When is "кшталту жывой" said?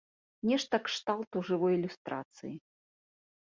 0.87-1.77